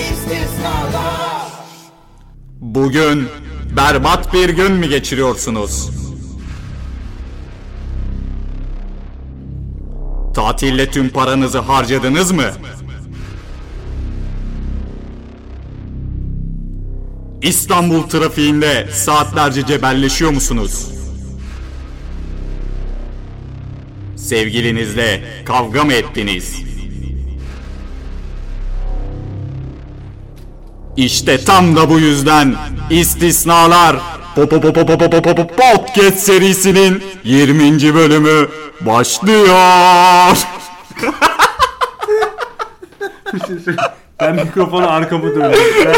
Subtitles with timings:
[0.00, 1.46] istisnalar
[2.60, 3.28] Bugün
[3.76, 5.90] berbat bir gün mü geçiriyorsunuz?
[10.34, 12.50] Tatille tüm paranızı harcadınız mı?
[17.42, 20.86] İstanbul trafiğinde saatlerce cebelleşiyor musunuz?
[24.16, 26.75] Sevgilinizle kavga mı ettiniz?
[30.96, 32.54] İşte tam da bu yüzden
[32.90, 33.96] istisnalar
[35.56, 37.94] Podcast serisinin 20.
[37.94, 38.48] bölümü
[38.80, 39.56] başlıyor.
[44.20, 45.60] Ben mikrofonu arkamı döndüm.
[45.86, 45.94] Ben,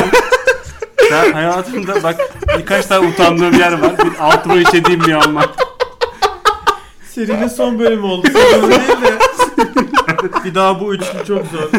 [1.11, 2.17] ben hayatımda bak
[2.59, 3.99] birkaç tane utandığım yer var.
[3.99, 5.47] Bir altıma işediğim bir an var.
[7.15, 8.27] Serinin son bölümü oldu.
[8.33, 9.19] Son bölüm değil de.
[10.45, 11.71] bir daha bu üçlü çok zor.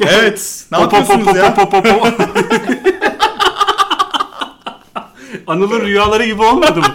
[0.00, 0.64] Evet.
[0.72, 1.54] Ne yapıyorsunuz ya?
[5.46, 6.86] Anıl'ın rüyaları gibi olmadı mı?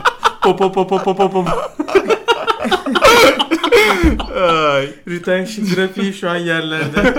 [0.42, 1.48] Pop pop pop pop pop pop, pop.
[4.42, 4.90] Ay.
[5.08, 7.14] Retention grafiği şu an yerlerde.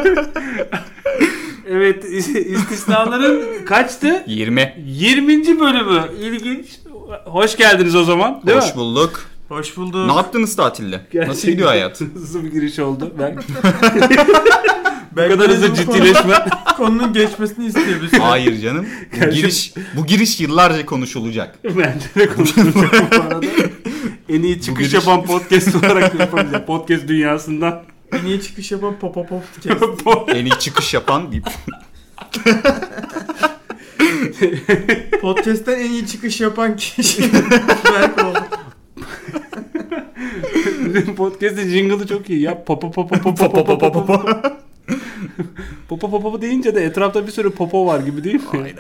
[1.69, 4.23] Evet is- istisnaların kaçtı?
[4.27, 4.75] 20.
[4.87, 5.61] 20.
[5.61, 6.03] bölümü.
[6.21, 6.67] İlginç.
[7.25, 8.43] Hoş geldiniz o zaman.
[8.47, 8.77] Değil Hoş mi?
[8.77, 9.21] bulduk.
[9.49, 10.07] Hoş bulduk.
[10.07, 11.01] Ne yaptınız tatilde?
[11.15, 12.01] Nasıl gidiyor hayat?
[12.15, 13.15] Hızlı bir giriş oldu.
[13.19, 13.39] Ben
[15.13, 16.23] bu Belki kadar de hızlı bu ciddileşme.
[16.23, 18.19] konu- Konunun geçmesini isteyebilirsin.
[18.19, 18.87] Hayır canım.
[19.27, 21.59] Bu giriş bu giriş yıllarca konuşulacak.
[21.65, 23.47] Bence de konuşulacak bu arada.
[24.29, 26.65] En iyi çıkış giriş- yapan podcast olarak yapamayacağım.
[26.67, 27.83] Podcast dünyasından.
[28.13, 29.31] en iyi çıkış yapan pop pop
[30.05, 30.31] pop.
[30.35, 31.47] En iyi çıkış yapan deyip
[35.23, 37.23] Podcast'ten en iyi çıkış yapan kişi
[37.93, 38.39] Berk oldu.
[40.95, 42.65] Bizim podcast'in jingle'ı çok iyi ya.
[42.65, 44.23] Popo popo popo popo popo popo.
[46.01, 48.75] Popo popo deyince de etrafta bir sürü popo var gibi değil mi?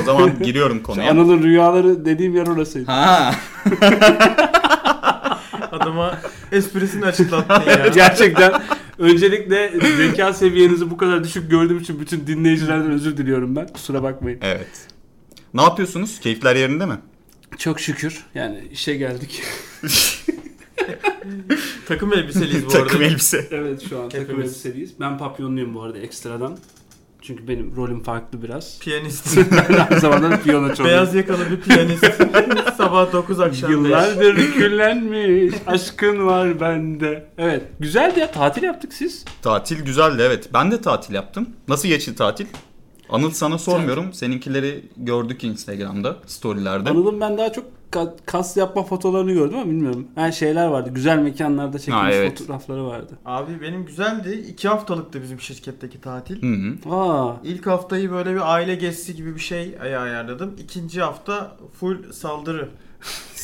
[0.00, 1.10] o zaman giriyorum konuya.
[1.10, 2.90] Anıl'ın rüyaları dediğim yer orasıydı.
[2.90, 3.34] Ha.
[5.72, 6.18] Adama
[6.52, 7.86] esprisini açıklattın ya.
[7.86, 8.52] Gerçekten
[8.98, 13.66] öncelikle zeka seviyenizi bu kadar düşük gördüğüm için bütün dinleyicilerden özür diliyorum ben.
[13.66, 14.38] Kusura bakmayın.
[14.42, 14.86] Evet.
[15.54, 16.20] Ne yapıyorsunuz?
[16.20, 16.98] Keyifler yerinde mi?
[17.58, 19.42] Çok şükür yani işe geldik.
[21.88, 23.04] Takım elbiseliyiz bu Takım arada.
[23.04, 23.48] elbise.
[23.50, 24.50] evet şu an takım Hepimiz.
[24.50, 25.00] elbiseliyiz.
[25.00, 26.58] Ben papyonluyum bu arada ekstradan.
[27.22, 28.78] Çünkü benim rolüm farklı biraz.
[28.78, 29.36] Piyanist.
[29.52, 30.84] ben aynı zamanda piyano çalıyorum.
[30.84, 32.04] Beyaz yakalı bir piyanist.
[32.76, 33.74] Sabah 9 akşam 5.
[33.76, 37.26] Yıllardır küllenmiş aşkın var bende.
[37.38, 39.24] Evet güzeldi ya tatil yaptık siz.
[39.42, 40.48] Tatil güzeldi evet.
[40.54, 41.48] Ben de tatil yaptım.
[41.68, 42.46] Nasıl geçti tatil?
[43.08, 44.12] Anıl sana sormuyorum.
[44.12, 46.90] Seninkileri gördük Instagram'da, storylerde.
[46.90, 50.06] Anıl'ın ben daha çok ka- kas yapma fotolarını gördüm ama bilmiyorum.
[50.14, 50.90] Her şeyler vardı.
[50.94, 52.38] Güzel mekanlarda çekilmiş Ha, evet.
[52.38, 53.18] fotoğrafları vardı.
[53.24, 54.44] Abi benim güzeldi.
[54.50, 56.42] 2 haftalıktı bizim şirketteki tatil.
[56.42, 56.94] Hı hı.
[56.94, 60.54] Aa, İlk haftayı böyle bir aile gezisi gibi bir şey ay- ayarladım.
[60.58, 62.68] İkinci hafta full saldırı.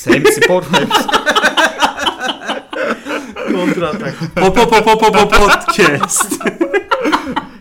[0.05, 0.89] Hem spor hem
[3.55, 4.15] Kontra atak.
[4.37, 6.43] Popo Popo Popo Podcast.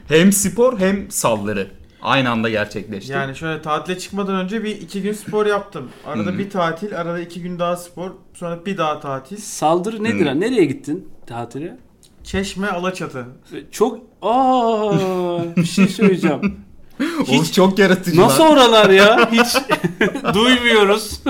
[0.08, 1.68] hem spor hem saldırı.
[2.02, 3.12] Aynı anda gerçekleşti.
[3.12, 5.90] Yani şöyle tatile çıkmadan önce bir iki gün spor yaptım.
[6.06, 8.12] Arada bir tatil, arada iki gün daha spor.
[8.34, 9.38] Sonra bir daha tatil.
[9.38, 10.26] Saldırı nedir?
[10.26, 10.34] Ha?
[10.34, 11.78] Nereye gittin tatile?
[12.24, 13.26] Çeşme, Alaçatı.
[13.72, 16.56] Çok aa bir şey söyleyeceğim.
[17.30, 18.52] Oğlum çok yaratıcı Nasıl lan.
[18.52, 19.32] oralar ya?
[19.32, 19.56] Hiç
[20.34, 21.22] duymuyoruz.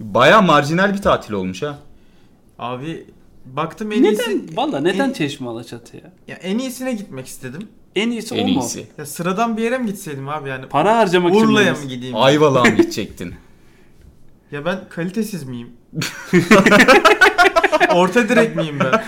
[0.00, 1.78] Baya marjinal bir tatil olmuş ha.
[2.58, 3.06] Abi
[3.44, 4.22] baktım en iyisi...
[4.22, 4.56] neden?
[4.56, 6.12] Valla neden en, Çeşme Alaçatı ya?
[6.28, 7.68] ya en iyisine gitmek istedim.
[7.96, 8.60] En iyisi En o mu?
[8.60, 8.86] iyisi.
[8.98, 10.66] Ya sıradan bir yere mi gitseydim abi yani?
[10.66, 12.16] Para harcamak için Urla'ya mı gideyim?
[12.16, 13.34] Ayvalık'a mı gidecektin?
[14.52, 15.68] Ya ben kalitesiz miyim?
[17.94, 19.02] Orta direk miyim ben?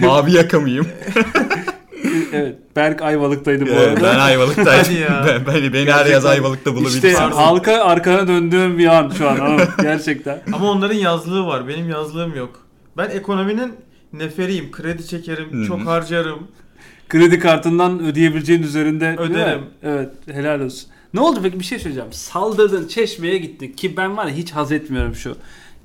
[0.06, 0.86] Mavi yaka mıyım?
[2.32, 2.56] Evet.
[2.76, 4.02] Berk Ayvalık'taydı bu arada.
[4.02, 4.96] ben Ayvalık'taydım.
[4.96, 5.24] Ya.
[5.28, 6.12] Ben, beni, beni her Gerçekten.
[6.12, 7.08] yaz Ayvalık'ta bulabilirsin.
[7.08, 9.60] İşte halka arkana döndüğüm bir an şu an.
[9.82, 10.42] Gerçekten.
[10.52, 11.68] Ama onların yazlığı var.
[11.68, 12.66] Benim yazlığım yok.
[12.96, 13.72] Ben ekonominin
[14.12, 14.70] neferiyim.
[14.72, 15.66] Kredi çekerim, Hı hı.
[15.66, 16.48] çok harcarım.
[17.10, 19.14] Kredi kartından ödeyebileceğin üzerinde?
[19.18, 19.60] Öderim.
[19.82, 20.88] Evet helal olsun.
[21.14, 22.12] Ne oldu peki bir şey söyleyeceğim.
[22.12, 25.36] Saldırdın Çeşme'ye gittin ki ben var ya hiç haz etmiyorum şu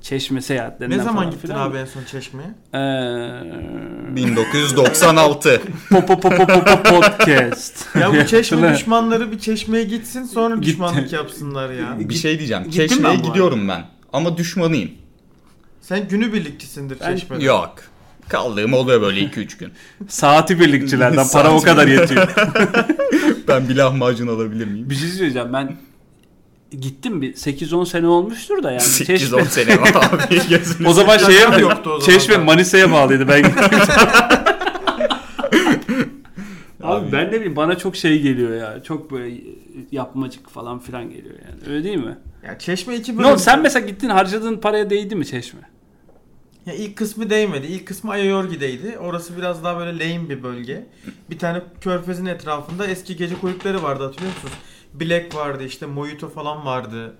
[0.02, 1.70] Çeşme seyahatlerinden Ne zaman falan gittin filan.
[1.70, 2.48] abi en son Çeşme'ye?
[2.74, 5.60] Ee, 1996.
[5.90, 7.96] Popo Popo Popo Podcast.
[8.00, 10.66] Ya bu Çeşme düşmanları bir Çeşme'ye gitsin sonra Gitti.
[10.66, 11.96] düşmanlık yapsınlar ya.
[11.98, 12.64] bir şey diyeceğim.
[12.64, 13.84] Gittim ben Çeşme'ye bu gidiyorum ben.
[14.12, 14.90] Ama düşmanıyım.
[15.80, 17.44] Sen günübirlikçisindir Ben- Çeşme'de.
[17.44, 17.74] Yok.
[18.28, 19.72] Kaldığım oluyor böyle 2-3 gün.
[20.08, 22.28] Saati birlikçilerden para o kadar yetiyor.
[23.48, 24.90] Ben bir lahmacun alabilir miyim?
[24.90, 25.76] bir şey söyleyeceğim ben
[26.70, 28.80] gittim bir 8-10 sene olmuştur da yani.
[28.82, 30.60] 8-10 sene var abi.
[30.88, 31.60] O zaman şeye mi?
[31.62, 32.36] yoktu o zaman Çeşme.
[32.36, 33.64] Manisa'ya bağlıydı ben gittim.
[36.82, 37.12] Abi, Abi.
[37.12, 38.82] ben ne bileyim bana çok şey geliyor ya.
[38.82, 39.34] Çok böyle
[39.92, 41.74] yapmacık falan filan geliyor yani.
[41.74, 42.18] Öyle değil mi?
[42.46, 43.28] Ya Çeşme 2 Ne bölüm.
[43.30, 45.60] oldu sen mesela gittin harcadığın paraya değdi mi Çeşme?
[46.66, 47.66] Ya ilk kısmı değmedi.
[47.66, 48.98] İlk kısmı Ayayorgi'deydi.
[48.98, 50.86] Orası biraz daha böyle lame bir bölge.
[51.30, 54.54] Bir tane körfezin etrafında eski gece kulüpleri vardı hatırlıyor musunuz?
[54.94, 57.14] Black vardı işte Mojito falan vardı.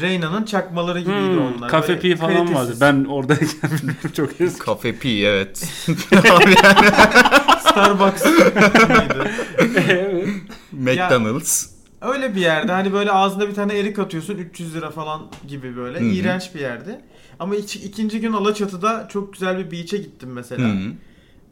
[0.00, 1.68] Reyna'nın çakmaları gibiydi Hmm, onlar.
[1.70, 2.56] Kafe Pi falan kalitesiz.
[2.56, 2.76] vardı.
[2.80, 3.70] Ben oradayken
[4.16, 4.58] çok eski.
[4.58, 5.58] Kafe Pi evet.
[7.60, 9.30] Starbucks mıydı?
[9.88, 10.28] evet.
[10.72, 11.66] McDonald's.
[12.00, 15.98] Öyle bir yerde hani böyle ağzına bir tane erik atıyorsun 300 lira falan gibi böyle.
[16.00, 16.08] Hı hı.
[16.08, 17.00] İğrenç bir yerde.
[17.40, 20.68] Ama iç- ikinci gün Alaçatı'da çok güzel bir beach'e gittim mesela.
[20.68, 20.92] Hı.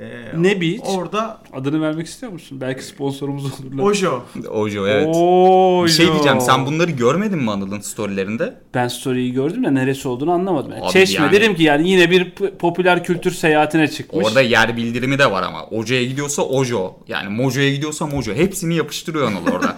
[0.01, 0.07] Ee,
[0.37, 0.81] Ne beach?
[0.97, 2.61] Orada Adını vermek istiyor musun?
[2.61, 3.83] Belki sponsorumuz olurlar.
[3.85, 4.23] Ojo.
[4.51, 5.09] Ojo evet.
[5.17, 8.55] Oo, Bir şey diyeceğim sen bunları görmedin mi Anıl'ın storylerinde?
[8.75, 10.73] Ben story'yi gördüm de neresi olduğunu anlamadım.
[10.73, 14.27] Yani Abi Çeşme yani- dedim ki yani yine bir popüler kültür seyahatine çıkmış.
[14.27, 15.65] Orada yer bildirimi de var ama.
[15.67, 16.97] Ojo'ya gidiyorsa Ojo.
[17.09, 18.35] Yani Mojo'ya gidiyorsa Mojo.
[18.35, 19.77] Hepsini yapıştırıyor Anıl orada.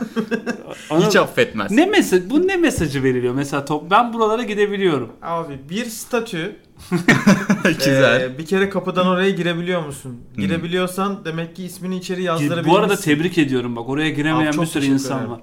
[0.91, 1.71] Anladın Hiç affetmez.
[1.71, 5.13] ne mesaj bu ne mesajı veriliyor mesela top ben buralara gidebiliyorum.
[5.23, 6.57] Abi bir statü
[7.65, 8.21] Güzel.
[8.21, 10.21] Ee, bir kere kapıdan oraya girebiliyor musun?
[10.37, 12.73] Girebiliyorsan demek ki ismini içeri yazdırabilmişsin.
[12.73, 15.31] Bu arada tebrik ediyorum bak oraya giremeyen Abi çok bir sürü teşekkür insan ederim.
[15.31, 15.41] var.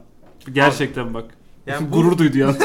[0.53, 1.25] Gerçekten bak.
[1.67, 2.47] Yani bu- Gurur duydu ya.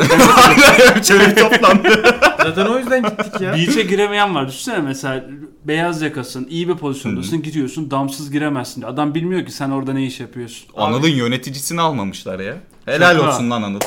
[0.98, 2.02] Bir toplandı.
[2.42, 3.52] Zaten o yüzden gittik ya.
[3.52, 4.48] Beach'e giremeyen var.
[4.48, 5.24] Düşünsene mesela
[5.64, 8.82] beyaz yakasın, iyi bir pozisyondasın, giriyorsun, damsız giremezsin.
[8.82, 10.68] Adam bilmiyor ki sen orada ne iş yapıyorsun.
[10.76, 12.56] Anıl'ın yöneticisini almamışlar ya.
[12.86, 13.28] Helal Şaka.
[13.28, 13.80] olsun lan Anıl.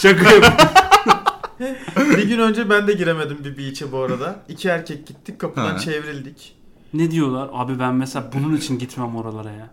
[0.00, 0.48] Şaka yapıyorum.
[2.16, 4.36] bir gün önce ben de giremedim bir beach'e bu arada.
[4.48, 5.78] İki erkek gittik kapıdan Ha.
[5.78, 6.56] çevrildik.
[6.94, 7.50] ne diyorlar?
[7.52, 9.70] Abi ben mesela bunun için gitmem oralara ya.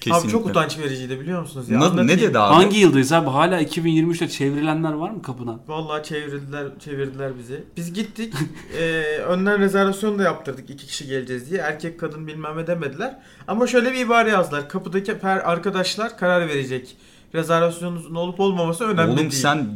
[0.00, 0.26] Kesinlikle.
[0.26, 1.80] Abi çok utanç vericiydi biliyor musunuz ya?
[1.80, 2.54] Na- ne dedi abi?
[2.54, 3.30] Hangi yıldayız abi?
[3.30, 5.60] Hala 2023'te çevrilenler var mı kapıdan?
[5.68, 7.64] Vallahi çevirdiler çevirdiler bizi.
[7.76, 8.34] Biz gittik.
[8.78, 11.60] eee önden rezervasyon da yaptırdık iki kişi geleceğiz diye.
[11.60, 13.18] Erkek kadın bilmem ne demediler.
[13.48, 14.68] Ama şöyle bir ibare yazdılar.
[14.68, 16.96] Kapıdaki per arkadaşlar karar verecek.
[17.34, 19.30] Rezervasyonunuzun olup olmaması önemli Oğlum değil.
[19.30, 19.68] sen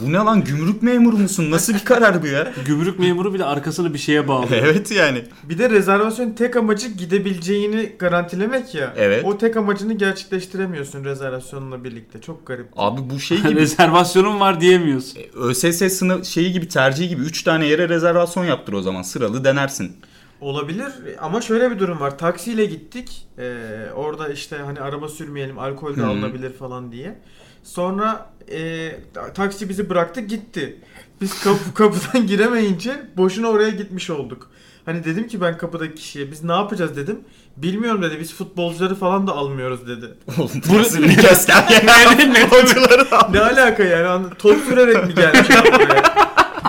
[0.00, 1.50] bu ne lan gümrük memuru musun?
[1.50, 2.52] Nasıl bir karar bu ya?
[2.66, 4.50] Gümrük memuru bile arkasını bir şeye bağlıyor.
[4.66, 5.24] evet yani.
[5.44, 8.94] Bir de rezervasyon tek amacı gidebileceğini garantilemek ya.
[8.96, 9.24] Evet.
[9.24, 12.20] O tek amacını gerçekleştiremiyorsun rezervasyonla birlikte.
[12.20, 12.66] Çok garip.
[12.76, 15.20] Abi bu şey gibi Rezervasyonum var diyemiyorsun.
[15.34, 19.96] ÖSS sınav şeyi gibi tercihi gibi 3 tane yere rezervasyon yaptır o zaman sıralı denersin.
[20.40, 20.86] Olabilir
[21.20, 22.18] ama şöyle bir durum var.
[22.18, 23.26] Taksiyle gittik.
[23.38, 23.54] Ee,
[23.94, 26.06] orada işte hani araba sürmeyelim, alkol de Hı.
[26.06, 27.18] alınabilir falan diye.
[27.62, 28.92] Sonra e,
[29.34, 30.76] taksi bizi bıraktı gitti.
[31.20, 34.50] Biz kapı, kapıdan giremeyince boşuna oraya gitmiş olduk.
[34.84, 37.20] Hani dedim ki ben kapıdaki kişiye biz ne yapacağız dedim.
[37.56, 40.06] Bilmiyorum dedi biz futbolcuları falan da almıyoruz dedi.
[40.38, 45.48] Oğlum bu nasıl bir gösterge yani futbolcuları da Ne alaka yani top sürerek mi gelmiş?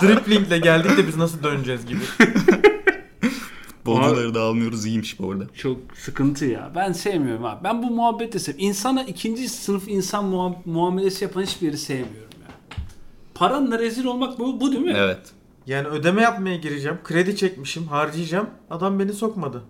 [0.02, 2.00] Driplingle geldik de biz nasıl döneceğiz gibi.
[3.96, 5.44] Futbolcuları da almıyoruz iyiymiş bu arada.
[5.56, 6.72] Çok sıkıntı ya.
[6.76, 7.64] Ben sevmiyorum abi.
[7.64, 8.54] Ben bu muhabbeti sev.
[8.58, 12.48] İnsana ikinci sınıf insan muam- muamelesi yapan hiçbir yeri sevmiyorum ya.
[13.36, 14.94] Paranla rezil olmak bu, bu değil mi?
[14.98, 15.20] Evet.
[15.68, 16.98] Yani ödeme yapmaya gireceğim.
[17.04, 18.50] Kredi çekmişim, harcayacağım.
[18.70, 19.64] Adam beni sokmadı.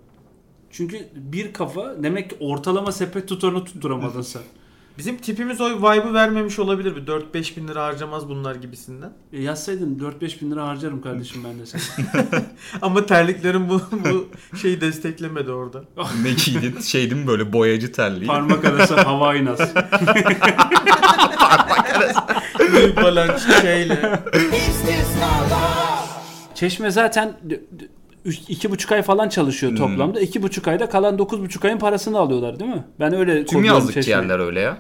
[0.72, 4.42] Çünkü bir kafa demek ki ortalama sepet tutarını tutturamadın sen.
[4.98, 6.96] Bizim tipimiz o vibe'ı vermemiş olabilir.
[6.96, 9.10] Bir 4-5 bin lira harcamaz bunlar gibisinden.
[9.34, 11.82] E yazsaydın 4-5 bin lira harcarım kardeşim ben de sana.
[12.82, 14.27] Ama terliklerim bu, bu
[14.58, 15.84] şeyi desteklemedi orada.
[16.24, 16.80] ne giydin?
[16.82, 18.27] Şey değil mi böyle boyacı terliği?
[18.27, 19.70] Parmak arası hava aynası.
[22.74, 24.20] Büyük falan şeyle.
[26.56, 27.34] Çeşme zaten
[28.48, 29.77] iki buçuk ay falan çalışıyor Hmm.
[29.77, 30.20] toplamda.
[30.22, 32.84] İki buçuk ayda kalan dokuz buçuk ayın parasını alıyorlar değil mi?
[33.00, 34.18] Ben öyle Tüm yazlık Çeşme'yi.
[34.18, 34.77] yerler öyle ya.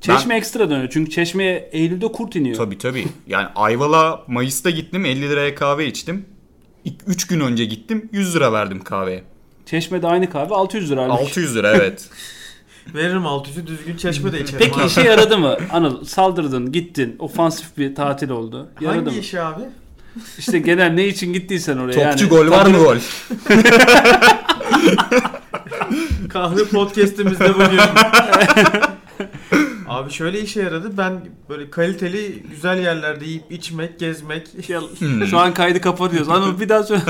[0.00, 0.88] Çeşme ekstra dönüyor.
[0.92, 2.56] Çünkü Çeşme'ye Eylül'de kurt iniyor.
[2.56, 3.06] Tabii tabii.
[3.26, 6.24] Yani Ayvalık'a Mayıs'ta gittim 50 liraya kahve içtim.
[7.06, 9.24] 3 gün önce gittim 100 lira verdim kahveye.
[9.66, 11.02] Çeşme'de aynı kahve 600 lira.
[11.02, 11.22] halbuki.
[11.22, 12.08] 600 lira evet.
[12.94, 14.58] Veririm alt üstü düzgün çeşme de içerim.
[14.58, 14.86] Peki abi.
[14.86, 15.56] işe yaradı mı?
[15.72, 17.16] Anıl saldırdın, gittin.
[17.18, 18.68] Ofansif bir tatil oldu.
[18.80, 19.16] Yaradı Hangi mı?
[19.22, 19.62] işi abi?
[20.38, 21.92] İşte genel ne için gittiysen oraya.
[21.92, 22.96] Topçu yani, gol var mı gol?
[26.28, 27.80] Kahve podcast'imizde bugün.
[29.90, 30.98] Abi şöyle işe yaradı.
[30.98, 34.80] Ben böyle kaliteli güzel yerlerde yiyip içmek, gezmek, Ya,
[35.30, 36.28] Şu an kaydı kapatıyoruz.
[36.28, 37.02] Anıl bir daha söyle.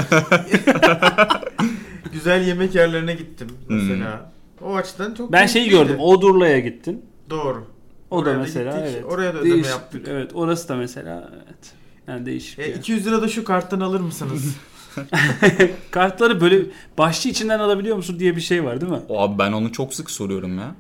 [2.13, 4.33] güzel yemek yerlerine gittim mesela.
[4.65, 5.89] O açıdan çok Ben şeyi keyifliydi.
[5.89, 6.01] gördüm.
[6.01, 7.05] Odurla'ya gittin.
[7.31, 7.65] Doğru.
[8.11, 9.05] O Oraya da da mesela gittik, evet.
[9.05, 10.07] oraya da ödeme Değişik yaptık.
[10.11, 11.73] Evet orası da mesela evet.
[12.09, 12.59] Yani değişik.
[12.59, 12.75] bir E, yer.
[12.75, 14.57] 200 lira da şu karttan alır mısınız?
[15.91, 16.59] Kartları böyle
[16.99, 18.99] başçı içinden alabiliyor musun diye bir şey var değil mi?
[19.11, 20.75] Abi ben onu çok sık soruyorum ya.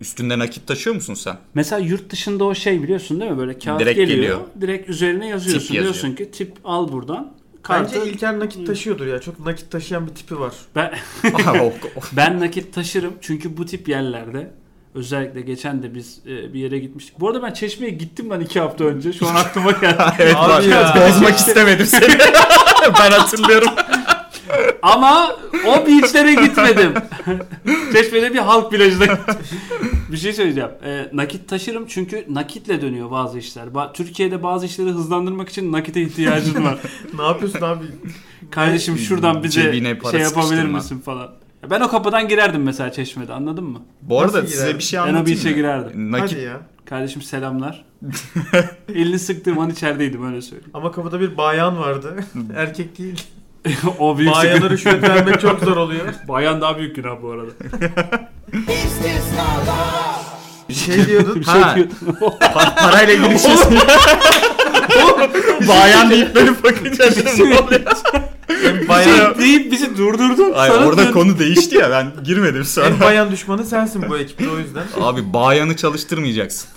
[0.00, 1.36] Üstünde nakit taşıyor musun sen?
[1.54, 3.38] Mesela yurt dışında o şey biliyorsun değil mi?
[3.38, 4.16] Böyle kağıt Direkt geliyor.
[4.18, 4.40] geliyor.
[4.60, 5.66] Direkt üzerine yazıyorsun.
[5.66, 5.94] Tip yazıyor.
[5.94, 7.32] Diyorsun ki tip al buradan.
[7.62, 9.20] Kartı, Bence İlker nakit taşıyordur ya.
[9.20, 10.54] Çok nakit taşıyan bir tipi var.
[10.74, 10.94] ben,
[12.12, 14.50] ben nakit taşırım çünkü bu tip yerlerde
[14.96, 17.20] Özellikle geçen de biz e, bir yere gitmiştik.
[17.20, 19.12] Bu arada ben Çeşme'ye gittim ben iki hafta önce.
[19.12, 20.02] Şu an aklıma geldi.
[20.18, 21.08] evet Abi ya.
[21.08, 22.18] Bozmak istemedim seni.
[23.00, 23.68] ben hatırlıyorum.
[24.82, 26.92] Ama o beachlere gitmedim.
[27.92, 29.34] Çeşme'de bir halk plajına gittim.
[30.12, 30.70] bir şey söyleyeceğim.
[30.84, 33.66] Ee, nakit taşırım çünkü nakitle dönüyor bazı işler.
[33.66, 36.78] Ba- Türkiye'de bazı işleri hızlandırmak için nakite ihtiyacın var.
[37.18, 37.84] ne yapıyorsun abi?
[38.50, 40.78] Kardeşim şuradan bize Cebine para şey yapabilir sıkıştırma.
[40.78, 41.30] misin falan.
[41.62, 43.82] Ya Ben o kapıdan girerdim mesela Çeşme'de anladın mı?
[44.02, 44.78] Bu arada Nasıl size girer?
[44.78, 45.54] bir şey Ben o anlatayım beach'e mı?
[45.56, 46.12] girerdim.
[46.12, 46.60] Nakit Hadi ya.
[46.84, 47.84] Kardeşim selamlar.
[48.94, 50.70] Elini sıktığım an içerideydim öyle söyleyeyim.
[50.74, 52.16] Ama kapıda bir bayan vardı.
[52.56, 53.22] Erkek değil.
[53.98, 54.70] o büyük Bayana sıkıntı.
[54.74, 56.06] rüşvet vermek çok zor oluyor.
[56.28, 57.50] Bayan daha büyük günah bu arada.
[60.68, 61.34] Bir şey diyordun.
[61.40, 61.76] Bir şey Ha.
[62.40, 63.50] Pa- parayla ilgili şey
[65.68, 67.80] Bayan deyip böyle bakınca dedim, ne oluyor?
[68.64, 70.52] En bayan, deyip bizi durdurdun.
[70.54, 72.86] Ay, Sana orada dön- konu değişti ya ben girmedim sonra.
[72.86, 74.82] en bayan düşmanı sensin bu ekipte o yüzden.
[75.00, 76.68] Abi bayanı çalıştırmayacaksın.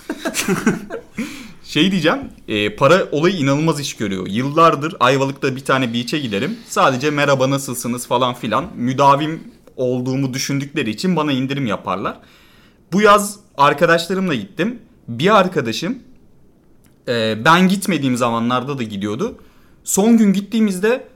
[1.69, 4.27] Şey diyeceğim, e, para olayı inanılmaz iş görüyor.
[4.29, 6.57] Yıllardır Ayvalık'ta bir tane beach'e giderim.
[6.67, 8.65] Sadece merhaba nasılsınız falan filan.
[8.75, 9.43] Müdavim
[9.75, 12.17] olduğumu düşündükleri için bana indirim yaparlar.
[12.93, 14.79] Bu yaz arkadaşlarımla gittim.
[15.07, 15.99] Bir arkadaşım
[17.07, 19.38] e, ben gitmediğim zamanlarda da gidiyordu.
[19.83, 21.07] Son gün gittiğimizde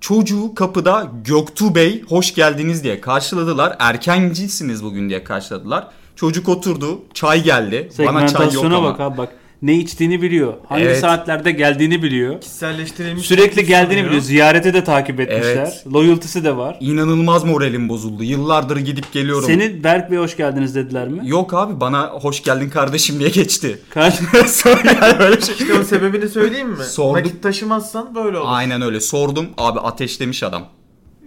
[0.00, 3.76] çocuğu kapıda Göktuğ Bey hoş geldiniz diye karşıladılar.
[3.78, 5.88] Erkencisiniz bugün diye karşıladılar.
[6.16, 7.88] Çocuk oturdu, çay geldi.
[7.98, 8.84] Bana çay yok ama.
[8.84, 9.43] bak abi bak.
[9.64, 10.54] Ne içtiğini biliyor.
[10.68, 10.98] Hangi Evet.
[10.98, 12.40] saatlerde geldiğini biliyor.
[12.40, 13.26] Kişiselleştirilmiş.
[13.26, 14.06] Sürekli geldiğini sunuyor.
[14.06, 14.22] biliyor.
[14.22, 15.56] Ziyarete de takip etmişler.
[15.56, 15.84] Evet.
[15.92, 16.76] Loyalty'si de var.
[16.80, 18.22] İnanılmaz moralim bozuldu.
[18.22, 19.44] Yıllardır gidip geliyorum.
[19.46, 21.20] Seni Berk Bey hoş geldiniz dediler mi?
[21.24, 23.78] Yok abi bana hoş geldin kardeşim diye geçti.
[23.90, 24.14] Kaç?
[24.46, 25.54] Sonra yani böyle şey.
[25.54, 26.84] İşte o sebebini söyleyeyim mi?
[26.84, 27.16] Sorduk.
[27.16, 28.46] Nakit taşımazsan böyle olur.
[28.50, 29.46] Aynen öyle sordum.
[29.58, 30.62] Abi ateşlemiş adam.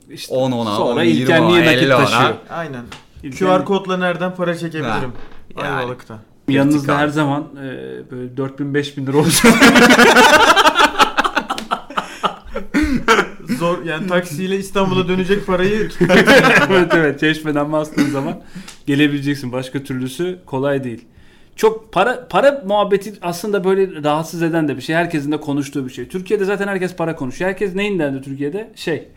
[0.10, 2.06] İşte 10 ona, Sonra 10 İlker 20 niye ona, nakit 50 ona.
[2.06, 2.34] taşıyor?
[2.50, 2.84] Aynen.
[3.24, 5.12] İlker- QR kodla nereden para çekebilirim?
[5.58, 5.68] Yani.
[5.68, 6.20] Ayvalık'ta.
[6.50, 9.54] Yanınızda her zaman e, böyle 4000 5000 lira olacak.
[13.60, 15.90] Zor yani taksiyle İstanbul'a dönecek parayı
[16.70, 18.42] evet evet çeşmeden bastığın zaman
[18.86, 19.52] gelebileceksin.
[19.52, 21.06] Başka türlüsü kolay değil.
[21.56, 24.96] Çok para para muhabbeti aslında böyle rahatsız eden de bir şey.
[24.96, 26.08] Herkesin de konuştuğu bir şey.
[26.08, 27.52] Türkiye'de zaten herkes para konuşuyor.
[27.52, 28.72] Herkes neyin derdi Türkiye'de?
[28.76, 29.08] Şey.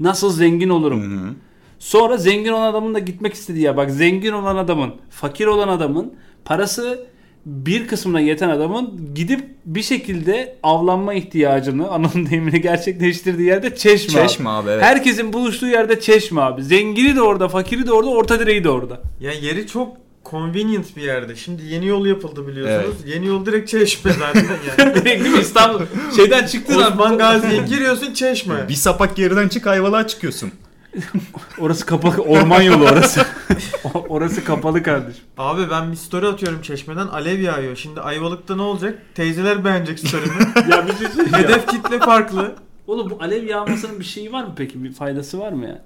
[0.00, 1.02] Nasıl zengin olurum?
[1.02, 1.34] Hı hı.
[1.78, 6.14] Sonra zengin olan adamın da gitmek istediği ya bak zengin olan adamın, fakir olan adamın
[6.46, 7.06] parası
[7.46, 14.20] bir kısmına yeten adamın gidip bir şekilde avlanma ihtiyacını anın deyimini gerçekleştirdiği yerde çeşme.
[14.20, 14.28] abi.
[14.28, 14.82] Çeşme abi evet.
[14.82, 16.62] Herkesin buluştuğu yerde çeşme abi.
[16.64, 19.00] Zengini de orada, fakiri de orada, orta direği de orada.
[19.20, 19.96] ya yeri çok
[20.30, 21.36] convenient bir yerde.
[21.36, 22.96] Şimdi yeni yol yapıldı biliyorsunuz.
[23.06, 24.46] Yeni yol direkt Çeşme zaten
[24.78, 24.94] yani.
[24.94, 25.80] Direkt değil mi İstanbul
[26.16, 28.68] şeyden çıktığın an Osman Gazi'ye giriyorsun Çeşme.
[28.68, 30.50] Bir sapak geriden çık Ayvalık'a çıkıyorsun.
[31.58, 33.26] orası kapalı orman yolu orası.
[34.08, 35.24] orası kapalı kardeşim.
[35.38, 37.76] Abi ben bir story atıyorum Çeşme'den alev yağıyor.
[37.76, 38.98] Şimdi Ayvalık'ta ne olacak?
[39.14, 40.52] Teyzeler beğenecek story'mi.
[40.70, 41.44] Ya bir şey söyleyeceğim.
[41.44, 42.54] Hedef kitle farklı.
[42.86, 44.84] Oğlum bu alev yağmasının bir şeyi var mı peki?
[44.84, 45.78] Bir faydası var mı yani?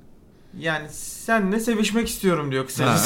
[0.59, 2.85] Yani senle sevişmek istiyorum diyor kısa.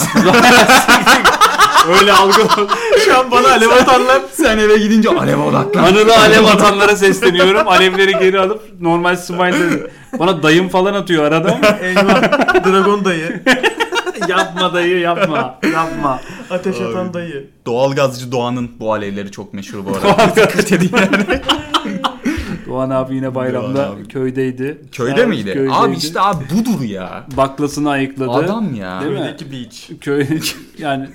[2.01, 2.69] Öyle algıladım.
[3.05, 5.85] Şu an bana alev atanlar Sen eve gidince alev odaklan.
[5.85, 7.69] Anılı alev atanlara sesleniyorum.
[7.69, 11.79] Alevleri geri alıp normal smile Bana dayım falan atıyor arada ama.
[11.79, 12.23] eyvah
[12.65, 13.43] Dragon dayı.
[14.29, 15.59] Yapma dayı yapma.
[15.73, 16.21] Yapma.
[16.51, 16.85] Ateş Abi.
[16.85, 17.51] atan dayı.
[17.67, 20.37] Doğalgazcı Doğan'ın bu alevleri çok meşhur bu arada.
[20.37, 21.41] Dikkat edin yani.
[22.67, 24.09] Doğan abi yine bayramda Doğan abi.
[24.09, 24.79] köydeydi.
[24.93, 25.53] Köyde Abi, miydi?
[25.53, 25.73] köydeydi.
[25.73, 27.27] Abi işte abi budur ya.
[27.37, 28.31] Baklasını ayıkladı.
[28.31, 29.01] Adam ya.
[29.01, 29.19] Değil mi?
[29.19, 30.01] Köydeki beach.
[30.01, 30.27] Köy
[30.79, 31.09] yani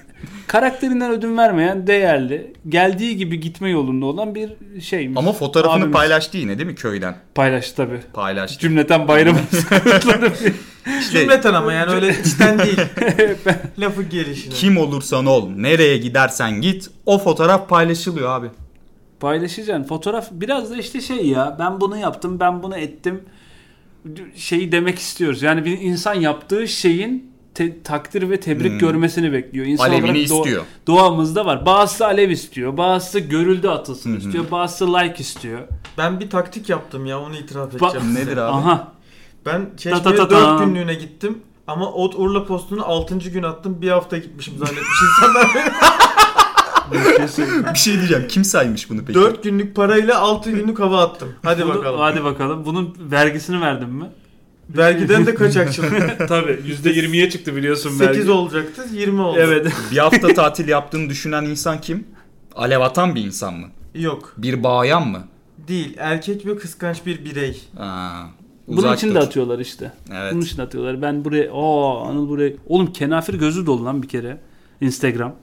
[0.47, 4.49] karakterinden ödün vermeyen değerli, geldiği gibi gitme yolunda olan bir
[4.81, 5.17] şeymiş.
[5.17, 5.93] Ama fotoğrafını Abimiz.
[5.93, 7.15] paylaştı yine değil mi köyden?
[7.35, 7.99] paylaştı tabi.
[8.13, 8.59] Paylaştı.
[8.59, 9.39] Cümleten bayramı
[9.69, 10.31] kutladı.
[10.99, 12.77] İşte Cümleten ama yani öyle içten değil.
[13.79, 14.53] Lafı gelişine.
[14.53, 18.47] kim olursan ol, nereye gidersen git o fotoğraf paylaşılıyor abi.
[19.19, 19.83] Paylaşacaksın.
[19.83, 23.21] Fotoğraf biraz da işte şey ya ben bunu yaptım ben bunu ettim
[24.35, 25.41] şeyi demek istiyoruz.
[25.41, 28.79] Yani bir insan yaptığı şeyin te- takdir ve tebrik Hmm.
[28.79, 29.65] görmesini bekliyor.
[29.65, 30.63] İnsan Alevini olarak doğa- istiyor.
[30.87, 31.65] doğamızda var.
[31.65, 32.77] Bazısı alev istiyor.
[32.77, 34.17] Bazısı görüldü atılsın Hı hı.
[34.19, 34.51] istiyor.
[34.51, 35.59] Bazısı like istiyor.
[35.97, 38.07] Ben bir taktik yaptım ya onu itiraf Ba- edeceğim.
[38.07, 38.19] size.
[38.25, 38.51] Nedir abi?
[38.51, 38.87] Aha.
[39.45, 40.63] Ben Çeşme'ye ta 4 ta.
[40.63, 41.37] günlüğüne gittim.
[41.67, 43.17] Ama Ot Urla postunu 6.
[43.29, 43.81] gün attım.
[43.81, 45.47] Bir hafta gitmişim zannetmiş insanlar.
[47.73, 48.27] Bir şey diyeceğim.
[48.27, 49.13] Kim saymış bunu peki?
[49.13, 51.29] 4 günlük parayla 6 günlük hava attım.
[51.43, 51.99] Hadi Bunu- bakalım.
[51.99, 52.65] Hadi bakalım.
[52.65, 54.05] Bunun vergisini verdin mi?
[54.77, 56.17] Vergiden de kaçakçılık.
[56.27, 56.51] Tabii.
[56.83, 59.37] %20'ye çıktı biliyorsun 8 olacaktı 20 oldu.
[59.39, 59.71] Evet.
[59.91, 62.07] Bir hafta tatil yaptığını düşünen insan kim?
[62.55, 63.67] Alev atan bir insan mı?
[63.95, 64.33] Yok.
[64.37, 65.27] Bir bayan mı?
[65.67, 65.95] Değil.
[65.99, 67.61] Erkek ve kıskanç bir birey.
[67.79, 68.21] Aa,
[68.77, 69.91] Bunun için de atıyorlar işte.
[70.13, 70.33] Evet.
[70.33, 71.01] Bunun için de atıyorlar.
[71.01, 72.53] Ben buraya aa Anıl buraya.
[72.67, 74.37] Oğlum kenafir gözü dolu lan bir kere.
[74.81, 75.35] Instagram.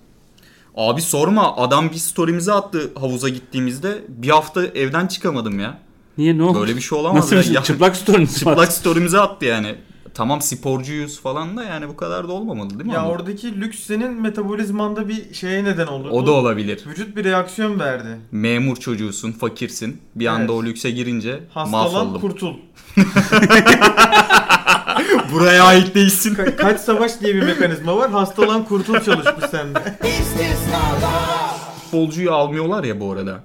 [0.77, 4.05] Abi sorma adam bir story'mizi attı havuza gittiğimizde.
[4.09, 5.79] Bir hafta evden çıkamadım ya.
[6.19, 6.61] Niye ne oldu?
[6.61, 7.43] Böyle bir şey olamaz Nasıl ya.
[7.43, 7.53] şey?
[7.55, 8.51] Ya- Çıplak story'niz var.
[8.53, 9.75] Çıplak story'mizi attı yani.
[10.15, 12.93] Tamam sporcuyuz falan da yani bu kadar da olmamalı değil mi?
[12.93, 13.11] Ya Anıl?
[13.11, 16.09] oradaki lüks senin metabolizmanda bir şeye neden oldu.
[16.11, 16.85] O da olabilir.
[16.87, 18.09] Vücut bir reaksiyon verdi.
[18.33, 20.01] Memur çocuğusun, fakirsin.
[20.15, 20.51] Bir anda Evet.
[20.51, 22.21] o lükse girince Hastalan mahvoldum.
[22.21, 22.55] kurtul.
[25.33, 26.35] Buraya ait değilsin.
[26.35, 28.11] Ka- kaç savaş diye bir mekanizma var.
[28.11, 29.79] Hastalan kurtul çalışmış sende.
[31.83, 33.41] Futbolcuyu almıyorlar ya bu arada.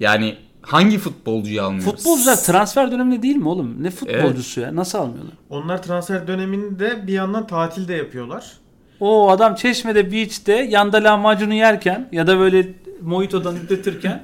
[0.00, 1.96] Yani hangi futbolcuyu almıyoruz?
[1.96, 3.82] Futbolcular transfer döneminde değil mi oğlum?
[3.82, 4.76] Ne futbolcusu ya?
[4.76, 5.34] Nasıl almıyorlar?
[5.50, 8.52] Onlar transfer döneminde bir yandan tatil de yapıyorlar.
[9.00, 12.68] O adam Çeşme'de beach'te yanda lahmacunu yerken ya da böyle
[13.02, 14.22] mojitodan üfletirken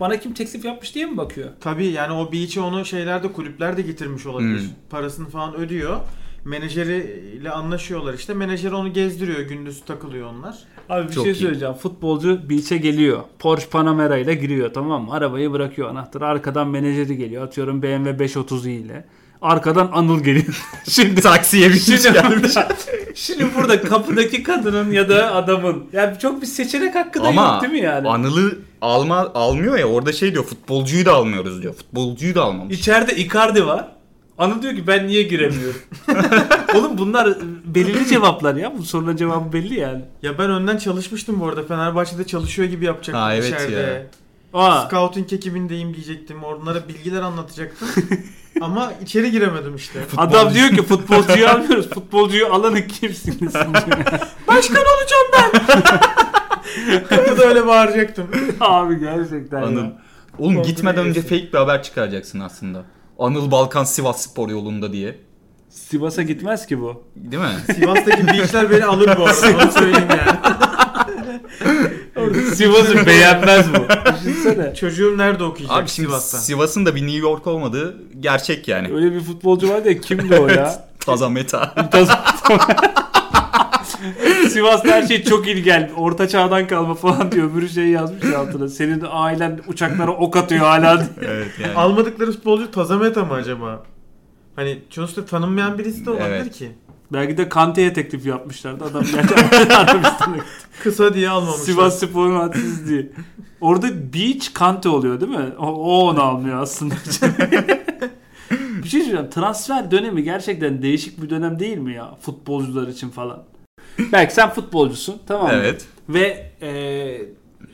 [0.00, 1.48] bana kim teklif yapmış diye mi bakıyor?
[1.60, 4.60] Tabii yani o beach'e onu şeylerde kulüpler de getirmiş olabilir.
[4.60, 4.68] Hmm.
[4.90, 5.96] Parasını falan ödüyor.
[6.44, 8.34] Menajeriyle anlaşıyorlar işte.
[8.34, 9.40] Menajer onu gezdiriyor.
[9.40, 10.58] Gündüz takılıyor onlar.
[10.88, 11.36] Abi bir Çok şey iyi.
[11.36, 11.74] söyleyeceğim.
[11.74, 13.20] Futbolcu beach'e geliyor.
[13.38, 15.12] Porsche Panamera ile giriyor tamam mı?
[15.12, 16.26] Arabayı bırakıyor anahtarı.
[16.26, 17.44] Arkadan menajeri geliyor.
[17.46, 19.04] Atıyorum BMW 530 ile.
[19.42, 20.64] Arkadan Anıl geliyor.
[20.88, 22.56] Şimdi Taksiye bir şey Şimdi gelmiş.
[22.56, 22.68] burada,
[23.14, 27.62] şimdi burada kapıdaki kadının ya da adamın yani çok bir seçenek hakkı da Ama yok
[27.62, 28.08] değil mi yani?
[28.08, 31.74] Anıl'ı alma almıyor ya orada şey diyor futbolcuyu da almıyoruz diyor.
[31.74, 32.78] Futbolcuyu da almamış.
[32.78, 33.88] İçeride Icardi var.
[34.38, 35.80] Anıl diyor ki ben niye giremiyorum?
[36.74, 38.78] Oğlum bunlar belirli cevaplar ya.
[38.78, 40.02] Bu sorunun cevabı belli yani.
[40.22, 41.62] Ya ben önden çalışmıştım bu arada.
[41.62, 43.80] Fenerbahçe'de çalışıyor gibi yapacaktım Ha, evet içeride.
[43.80, 44.06] ya.
[44.60, 46.44] Aa, Scouting ekibindeyim diyecektim.
[46.44, 47.88] Onlara bilgiler anlatacaktım.
[48.60, 50.00] Ama içeri giremedim işte.
[50.16, 51.88] adam diyor ki futbolcuyu almıyoruz.
[51.90, 53.54] Futbolcuyu alanı kimsiniz?
[54.48, 55.50] Başkan olacağım ben.
[57.08, 58.26] Kapıda öyle bağıracaktım.
[58.60, 59.84] Abi gerçekten Anıl.
[59.84, 59.92] ya.
[60.38, 62.82] Oğlum Futbolcu gitmeden önce fake bir haber çıkaracaksın aslında.
[63.18, 65.18] Anıl Balkan Sivas Spor yolunda diye.
[65.68, 67.02] Sivas'a gitmez ki bu.
[67.16, 67.74] Değil mi?
[67.74, 69.64] Sivas'taki beachler beni alır bu arada.
[69.64, 70.38] Onu söyleyeyim yani.
[72.54, 73.86] Sivas'ı beğenmez bu.
[74.14, 74.74] Düşünsene.
[74.74, 76.38] Çocuğum nerede okuyacak Abi şimdi Sivas'ta?
[76.38, 78.94] Sivas'ın da bir New York olmadığı gerçek yani.
[78.94, 80.84] Öyle bir futbolcu var ya kimdi o ya?
[81.00, 81.74] Taza meta.
[84.54, 85.90] Sivas'ta her şey çok ilgel.
[85.96, 87.50] Orta çağdan kalma falan diyor.
[87.50, 88.68] Öbürü şey yazmış ya altına.
[88.68, 91.08] Senin ailen uçaklara ok atıyor hala diye.
[91.30, 91.74] evet yani.
[91.74, 93.82] Almadıkları futbolcu Tazameta mı acaba?
[94.56, 96.52] Hani sonuçta tanınmayan birisi de olabilir Evet.
[96.52, 96.72] ki.
[97.12, 98.84] Belki de Kante'ye teklif yapmışlardı.
[98.84, 100.46] Adam gerçekten Arabistan'a gitti.
[100.82, 101.64] Kısa diye almamışlar.
[101.64, 103.12] Sivas Spor'un hadsizliği.
[103.60, 105.48] Orada Beach Kante oluyor değil mi?
[105.58, 106.94] O, o onu almıyor aslında.
[108.50, 109.30] bir şey söyleyeceğim.
[109.30, 112.14] Transfer dönemi gerçekten değişik bir dönem değil mi ya?
[112.20, 113.42] Futbolcular için falan.
[114.12, 115.52] Belki sen futbolcusun tamam mı?
[115.54, 115.86] Evet.
[116.08, 116.70] Ve e,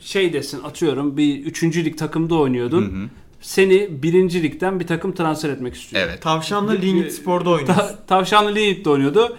[0.01, 1.63] şey desin atıyorum bir 3.
[1.65, 2.83] lig takımda Hı oynuyordun.
[2.83, 3.09] hı.
[3.41, 4.13] Seni 1.
[4.43, 6.03] ligden bir takım transfer etmek istiyor.
[6.07, 6.23] Evet.
[6.23, 7.75] Tavşanlı Lignit Spor'da oynuyor.
[7.77, 9.37] Ta- Tavşanlı Lignit'te oynuyordu.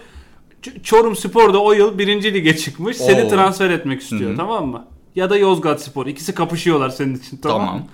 [0.62, 2.34] Ç- Çorum Spor da o yıl 1.
[2.34, 2.96] lige çıkmış.
[2.96, 3.28] Seni Oo.
[3.28, 4.36] transfer etmek istiyor Hı hı.
[4.36, 4.84] tamam mı?
[5.14, 6.06] Ya da Yozgat Spor.
[6.06, 7.76] İkisi kapışıyorlar senin için tamam, Tamam.
[7.80, 7.86] mı?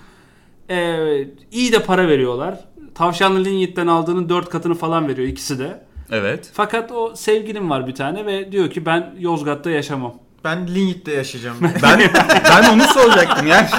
[0.69, 2.59] Ee, iyi de para veriyorlar.
[2.95, 5.83] Tavşanlı Lignit'ten aldığının 4 katını falan veriyor ikisi de.
[6.11, 6.49] Evet.
[6.53, 10.13] Fakat o sevgilim var bir tane ve diyor ki ben Yozgat'ta yaşamam.
[10.43, 11.57] Ben Lignit'te yaşayacağım.
[11.83, 12.01] Ben
[12.49, 13.67] ben onu soracaktım yani.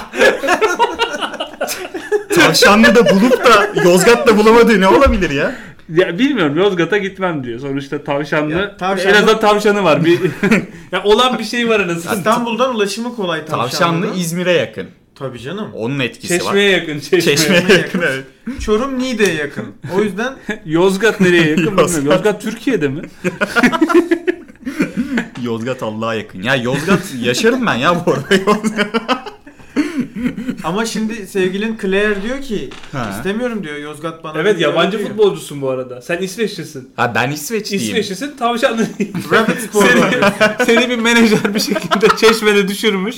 [2.35, 5.55] Tavşanlı da bulup da Yozgat'ta bulamadığı ne olabilir ya?
[5.95, 7.61] Ya bilmiyorum Yozgat'a gitmem diyor.
[7.61, 10.05] Sonuçta tavşanlı, Ya, tavşanlı- en azından tavşanı var.
[10.05, 10.19] Bir
[10.93, 12.15] ya olan bir şey var anasını.
[12.15, 13.69] İstanbul'dan ulaşımı kolay Tavşanlı'da.
[13.71, 14.87] Tavşanlı İzmir'e yakın.
[15.15, 15.69] Tabii canım.
[15.75, 16.39] Onun etkisi var.
[16.41, 17.01] Çeşmeye yakın.
[17.01, 17.21] Çeşmeye.
[17.23, 18.25] Çeşme'ye Çeşme'ye yakın evet.
[18.61, 19.65] Çorum Niğde'ye yakın.
[19.97, 20.35] O yüzden
[20.67, 21.79] Yozgat nereye yakın bilmiyorum.
[21.79, 22.05] Yozgat.
[22.05, 23.03] Yozgat Türkiye'de mi?
[25.43, 26.43] Yozgat Allah'a yakın.
[26.43, 28.35] Ya Yozgat yaşarım ben ya bu arada.
[28.35, 28.87] Yozgat.
[30.65, 33.11] ama şimdi sevgilin Claire diyor ki Ha.
[33.17, 34.41] istemiyorum diyor Yozgat bana.
[34.41, 35.09] Evet yabancı diyor.
[35.11, 36.03] futbolcusun bu arada.
[36.03, 36.91] Sen İsveçlisin.
[36.97, 37.85] Ha ben İsveçliyim.
[37.85, 38.87] İsveçlisin tavşanlı.
[39.33, 43.17] Rapid Spor'da seni, seni bir menajer bir şekilde çeşmede düşürmüş.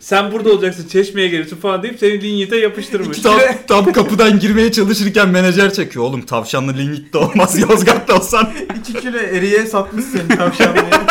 [0.00, 3.18] Sen burada olacaksın çeşmeye gelirsin falan deyip seni Linyit'e yapıştırmış.
[3.18, 6.04] Tam, tam kapıdan girmeye çalışırken menajer çekiyor.
[6.04, 8.50] Oğlum tavşanlı Lignit'te olmaz Yozgat'ta olsan.
[8.80, 11.06] 2 kilo eriye satmış seni Tavşanlı'ya.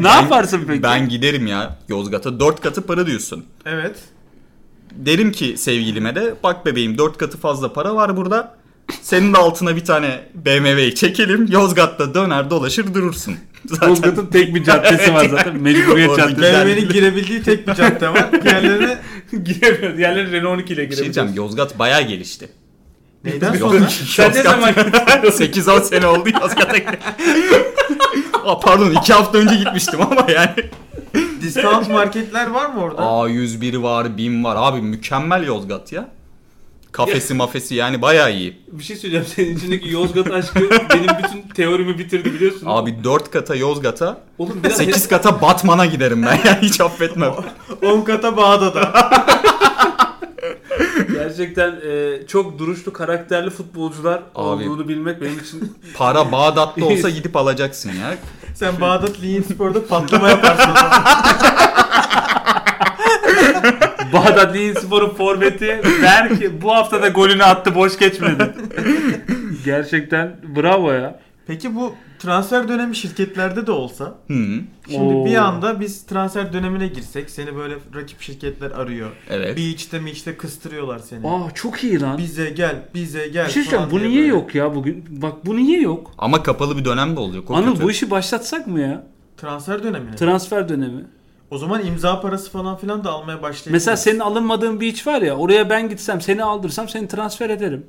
[0.00, 0.82] ne yaparsın peki?
[0.82, 2.40] Ben giderim ya Yozgat'a.
[2.40, 3.44] Dört katı para diyorsun.
[3.66, 3.96] evet.
[4.92, 8.56] Derim ki sevgilime de bak bebeğim dört katı fazla para var burada.
[9.02, 11.46] Senin de altına bir tane BMW'yi çekelim.
[11.50, 13.34] Yozgat'ta döner dolaşır durursun.
[13.66, 15.56] Zaten Yozgat'ın tek bir caddesi var zaten.
[15.62, 16.42] Mecburiyet Caddesi.
[16.42, 18.42] BMW'nin girebildiği tek bir cadde var.
[18.42, 18.98] Diğerlerine
[19.44, 19.96] Giremiyor.
[19.96, 21.44] Diğerleri Renault 12 ile bir şey diyeceğim girebiliyor.
[21.46, 22.48] Yozgat bayağı gelişti.
[23.24, 23.88] neyden sonra?
[23.88, 25.62] Sen ne zaman gittin?
[25.62, 26.76] 8-10 sene oldu Yozgat'a.
[28.44, 30.50] Aa, pardon 2 hafta önce gitmiştim ama yani.
[31.42, 33.02] Discount marketler var mı orada?
[33.02, 34.56] A101 var, BİM var.
[34.58, 36.08] Abi mükemmel Yozgat ya.
[36.96, 38.56] Kafesi mafesi yani bayağı iyi.
[38.72, 39.26] Bir şey söyleyeceğim.
[39.36, 42.66] Senin içindeki Yozgat aşkı benim bütün teorimi bitirdi biliyorsun.
[42.66, 47.32] Abi 4 kata Yozgat'a, Oğlum biraz 8 kata Batman'a giderim ben ya hiç affetmem.
[47.82, 49.10] 10 kata Bağdat'a.
[51.12, 54.64] gerçekten e, çok duruşlu karakterli futbolcular Abi.
[54.64, 58.14] olduğunu bilmek benim için Para Bağdat'ta olsa gidip alacaksın ya.
[58.54, 60.70] Sen Bağdat Liyin Spor'da patlama yaparsın.
[64.12, 68.54] Bağdat Spor'un forveti belki bu hafta da golünü attı boş geçmedi.
[69.64, 71.20] Gerçekten bravo ya.
[71.46, 74.34] Peki bu transfer dönemi şirketlerde de olsa Hı.
[74.90, 75.26] Şimdi Oo.
[75.26, 79.10] bir anda biz transfer dönemine girsek seni böyle rakip şirketler arıyor.
[79.30, 79.56] Evet.
[79.56, 81.28] Bir içte mi içte kıstırıyorlar seni.
[81.28, 82.18] Aa çok iyi lan.
[82.18, 83.46] Bize gel, bize gel.
[83.46, 83.78] Bir şey söyleyeceğim.
[83.84, 84.32] falan Bu diye niye böyle.
[84.32, 85.04] yok ya bugün?
[85.08, 86.10] Bak bu niye yok?
[86.18, 87.50] Ama kapalı bir dönem de olacak.
[87.50, 87.84] O Anıl kötü.
[87.84, 89.06] bu işi başlatsak mı ya?
[89.36, 90.16] Transfer dönemine.
[90.16, 91.04] Transfer dönemi.
[91.50, 93.72] O zaman imza parası falan filan da almaya başlayabiliriz.
[93.72, 97.86] Mesela senin alınmadığın bir iş var ya oraya ben gitsem seni aldırsam seni transfer ederim.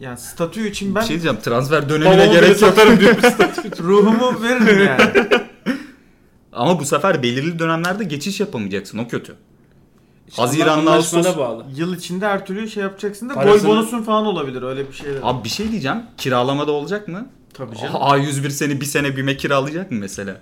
[0.00, 2.58] yani statü için Bir ben şey diyeceğim transfer dönemine Babamı gerek yok.
[2.58, 3.14] satarım diyor.
[3.78, 5.26] ruhumu veririm yani.
[6.52, 9.34] Ama bu sefer belirli dönemlerde geçiş yapamayacaksın o kötü.
[10.32, 11.38] Haziran'la Anlaşmana Ağustos.
[11.44, 11.64] bağlı.
[11.76, 15.20] Yıl içinde her türlü şey yapacaksın da Parasını- gol bonusun falan olabilir öyle bir şeyler.
[15.22, 15.98] Abi bir şey diyeceğim.
[16.18, 17.26] Kiralamada olacak mı?
[17.54, 17.94] Tabii canım.
[17.94, 20.36] A101 seni bir sene BİM'e kiralayacak mı mesela?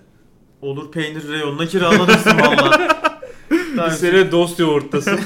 [0.63, 2.89] Olur peynir reyonuna kiralanırsın valla.
[3.87, 5.21] Bir sene dost yoğurttasın.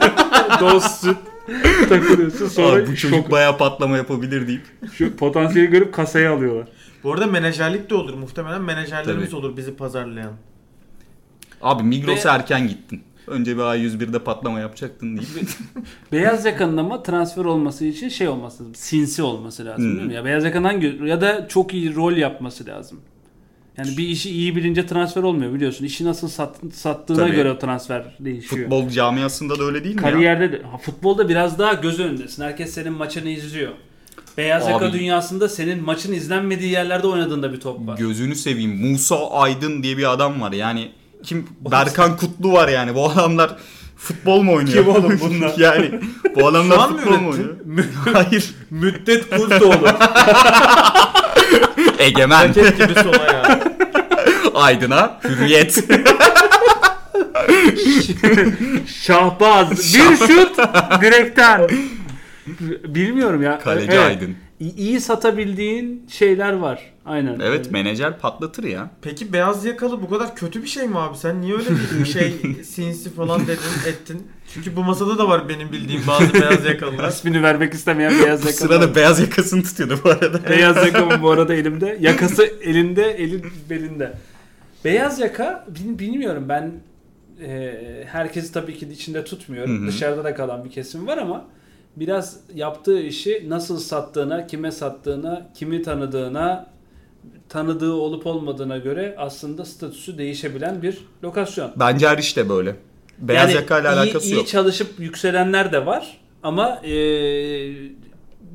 [0.60, 1.16] dost süt.
[1.88, 4.62] Takılıyorsun sonra Abi bu çocuk şok, bayağı patlama yapabilir deyip.
[4.92, 6.68] şu potansiyeli görüp kasaya alıyorlar.
[7.04, 8.14] Bu arada menajerlik de olur.
[8.14, 9.36] Muhtemelen menajerlerimiz Tabii.
[9.36, 10.32] olur bizi pazarlayan.
[11.62, 13.02] Abi Migros'a Ve- erken gittin.
[13.26, 15.48] Önce bir A101'de patlama yapacaktın deyip.
[16.12, 18.74] Beyaz yakanın ama transfer olması için şey olması lazım.
[18.74, 19.96] Sinsi olması lazım Hmm.
[19.96, 20.14] değil mi?
[20.14, 23.00] Ya beyaz yakanın hangi ya da çok iyi rol yapması lazım.
[23.78, 25.84] Yani bir işi iyi bilince transfer olmuyor biliyorsun.
[25.84, 27.30] İşi nasıl sat, sattığına Tabii.
[27.36, 28.62] göre o transfer değişiyor.
[28.62, 30.10] Futbol camiasında da öyle değil mi ya?
[30.10, 32.42] Kariyerde de ha, futbolda biraz daha göz önündesin.
[32.44, 33.72] Herkes senin maçını izliyor.
[34.38, 37.98] Beyaz yaka Abi- dünyasında senin maçın izlenmediği yerlerde oynadığında bir top var.
[37.98, 38.90] Gözünü seveyim.
[38.90, 40.52] Musa Aydın diye bir adam var.
[40.52, 40.90] Yani
[41.22, 41.46] kim?
[41.72, 42.94] Berkan Kutlu var yani.
[42.94, 43.56] Bu adamlar
[43.96, 44.84] futbol mu oynuyor?
[44.84, 45.52] Kim oğlum bunlar?
[45.58, 45.90] yani
[46.36, 47.56] bu adamlar futbol mu oynuyor?
[48.12, 48.50] Hayır.
[48.70, 49.88] Müddet Kurtoğlu.
[52.00, 52.48] Egemen.
[52.48, 53.60] Raket gibi sola ya.
[54.54, 55.84] Aydın'a hürriyet.
[59.02, 59.70] Şahbaz.
[59.94, 60.58] Bir şut
[61.00, 61.68] direkten.
[62.84, 63.58] Bilmiyorum ya.
[63.58, 64.06] Kaleci Evet.
[64.06, 64.36] Aydın.
[64.60, 66.82] İyi satabildiğin şeyler var.
[67.06, 67.40] Aynen.
[67.40, 68.90] Evet menajer patlatır ya.
[69.02, 71.18] Peki beyaz yakalı bu kadar kötü bir şey mi abi?
[71.18, 71.70] Sen niye öyle
[72.00, 74.22] bir şey sinsi falan dedin ettin?
[74.54, 77.08] Çünkü bu masada da var benim bildiğim bazı beyaz yakalılar.
[77.08, 78.52] İsmini vermek istemeyen beyaz yakalı.
[78.52, 80.48] sırada beyaz yakasını tutuyordu bu arada.
[80.48, 81.96] Beyaz yakamın bu arada elimde.
[82.00, 84.12] Yakası elinde, eli belinde.
[84.84, 86.72] Beyaz yaka bil- bilmiyorum ben
[87.42, 87.74] e,
[88.06, 89.86] herkesi tabii ki içinde tutmuyorum.
[89.88, 91.44] Dışarıda da kalan bir kesim var ama
[91.96, 96.66] biraz yaptığı işi nasıl sattığına, kime sattığına, kimi tanıdığına,
[97.48, 101.70] tanıdığı olup olmadığına göre aslında statüsü değişebilen bir lokasyon.
[101.76, 102.76] Bence her işte böyle.
[103.18, 104.48] Beyaz Yani yakayla iyi- alakası iyi yok.
[104.48, 106.92] çalışıp yükselenler de var ama e,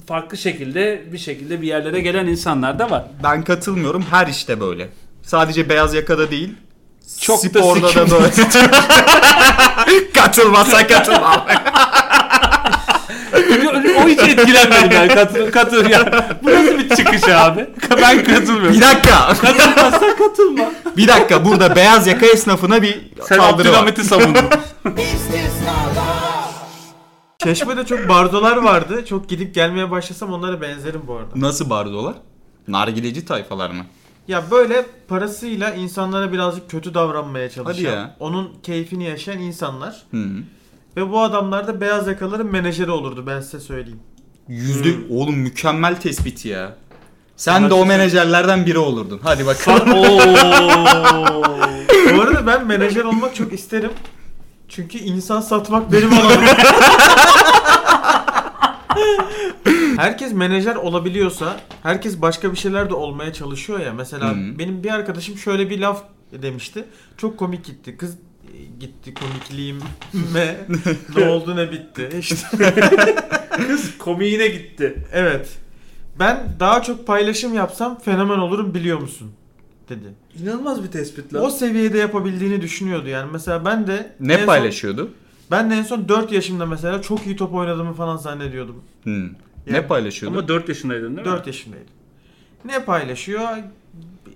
[0.08, 3.06] farklı şekilde bir şekilde bir yerlere gelen insanlar da var.
[3.24, 4.02] Ben katılmıyorum.
[4.12, 4.90] Her işte böyle.
[5.24, 6.54] Sadece beyaz yakada değil.
[7.22, 8.12] Çok da sporda da sikim.
[8.12, 8.32] böyle.
[10.14, 11.46] Katılmazsa katılmam.
[14.04, 15.08] o hiç etkilenmedim ben.
[15.08, 16.30] Katıl, katıl ya.
[16.44, 17.70] Bu nasıl bir çıkış abi?
[18.02, 18.74] Ben katılmıyorum.
[18.74, 19.34] bir dakika.
[19.34, 20.72] Katılmazsan katılma.
[20.98, 21.46] Bir dakika.
[21.46, 23.74] Burada beyaz yaka esnafına bir Sen saldırı var.
[23.74, 24.46] Abdülhamit'i savundun.
[27.44, 29.06] Çeşme'de çok bardolar vardı.
[29.06, 31.30] Çok gidip gelmeye başlasam onlara benzerim bu arada.
[31.36, 32.16] Nasıl bardolar?
[32.68, 33.86] Nargileci tayfalar mı?
[34.28, 38.16] Ya böyle parasıyla insanlara birazcık kötü davranmaya çalışan, Hadi ya.
[38.20, 40.04] onun keyfini yaşayan insanlar.
[40.12, 40.26] Hı.
[40.98, 44.00] Ve bu adamlar da beyaz yakaların menajeri olurdu ben size söyleyeyim.
[44.48, 44.94] Yüzde...
[44.94, 45.18] Hmm.
[45.18, 46.76] Oğlum mükemmel tespit ya.
[47.38, 49.20] Sen de o menajerlerden biri olurdun.
[49.24, 49.92] Hadi bakalım.
[49.94, 50.20] Oo.
[52.18, 53.92] bu arada ben menajer olmak çok isterim.
[54.70, 56.46] Çünkü insan satmak benim alanım.
[59.98, 63.94] herkes menajer olabiliyorsa, herkes başka bir şeyler de olmaya çalışıyor ya.
[63.94, 64.36] Mesela Hı.
[64.60, 66.86] benim bir arkadaşım şöyle bir laf demişti.
[67.18, 67.98] Çok komik gitti.
[67.98, 68.18] Kız
[68.80, 70.58] gitti komikliğime
[71.16, 72.10] ne oldu ne bitti.
[72.20, 72.36] İşte
[73.68, 74.96] Kız komiğine gitti.
[75.14, 75.58] evet.
[76.20, 79.32] Ben daha çok paylaşım yapsam fenomen olurum biliyor musun?
[79.90, 80.14] dedi.
[80.44, 81.44] İnanılmaz bir tespit lan.
[81.46, 83.30] O seviyede yapabildiğini düşünüyordu yani.
[83.32, 85.10] Mesela ben de en ne son- paylaşıyordu?
[85.52, 88.84] ben de en son 4 yaşımda mesela çok iyi top oynadığımı falan zannediyordum.
[89.04, 89.10] Hı.
[89.10, 89.14] Ne
[89.68, 89.88] Yani- Hmm.
[89.88, 90.38] paylaşıyordu?
[90.38, 91.34] Ama 4 yaşındaydın değil mi?
[91.34, 91.88] 4 yaşındaydım.
[92.66, 93.50] Ne paylaşıyor?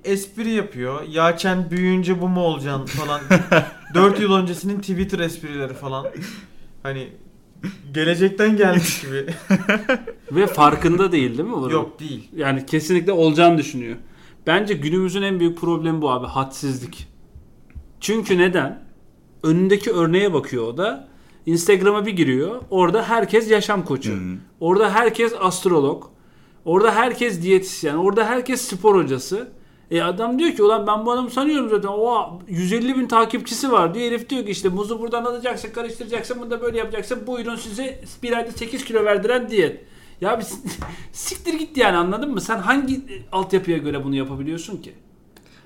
[0.04, 1.04] Espri yapıyor.
[1.10, 3.22] Yaçen büyüyünce bu mu olacaksın falan.
[3.94, 6.06] 4 yıl öncesinin Twitter esprileri falan.
[6.84, 7.10] Hani
[7.94, 9.26] gelecekten gelmiş gibi.
[10.32, 11.70] Ve farkında değil değil mi bunun?
[11.70, 12.30] Yok değil.
[12.36, 13.98] Yani kesinlikle olacağını düşünüyor.
[14.48, 16.28] Bence günümüzün en büyük problemi bu abi.
[16.28, 17.08] Hadsizlik.
[18.00, 18.84] Çünkü neden?
[19.44, 21.08] Önündeki örneğe bakıyor o da.
[21.46, 22.62] Instagram'a bir giriyor.
[22.70, 24.14] Orada herkes yaşam koçu.
[24.14, 24.38] Hı.
[24.60, 26.04] Orada herkes astrolog.
[26.66, 27.96] Orada herkes diyetisyen.
[27.96, 29.52] Orada herkes spor hocası.
[29.92, 31.90] E adam diyor ki ulan ben bu adamı sanıyorum zaten.
[31.90, 34.06] O 150 bin takipçisi var diyor.
[34.06, 37.28] Herif diyor ki işte muzu buradan alacaksın, karıştıracaksın, bunu da böyle yapacaksın.
[37.28, 39.84] Buyurun size bir ayda 8 kilo verdiren diyet.
[40.22, 40.46] Ya bir
[41.12, 42.42] siktir git yani anladın mı?
[42.42, 44.94] Sen hangi altyapıya göre bunu yapabiliyorsun ki?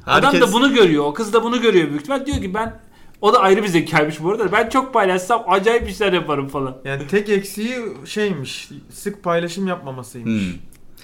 [0.05, 1.05] Adam Herkes- da bunu görüyor.
[1.05, 2.25] O kız da bunu görüyor büyük ihtimal.
[2.25, 2.79] Diyor ki ben
[3.21, 4.51] o da ayrı bir zekaymış bu arada.
[4.51, 6.77] Ben çok paylaşsam acayip işler yaparım falan.
[6.86, 8.69] Yani tek eksiği şeymiş.
[8.89, 10.43] Sık paylaşım yapmamasıymış.
[10.43, 10.59] Hmm.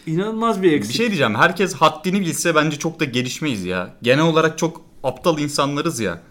[0.07, 0.95] İnanılmaz bir Bir eksik.
[0.95, 1.35] şey diyeceğim.
[1.35, 3.95] Herkes haddini bilse bence çok da gelişmeyiz ya.
[4.01, 6.21] Genel olarak çok aptal insanlarız ya.